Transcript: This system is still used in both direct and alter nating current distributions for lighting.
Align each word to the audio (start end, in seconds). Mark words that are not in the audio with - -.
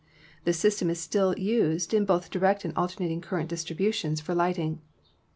This 0.45 0.57
system 0.57 0.89
is 0.89 0.99
still 0.99 1.37
used 1.37 1.93
in 1.93 2.05
both 2.05 2.31
direct 2.31 2.65
and 2.65 2.75
alter 2.75 3.03
nating 3.03 3.21
current 3.21 3.49
distributions 3.49 4.19
for 4.19 4.33
lighting. 4.33 4.81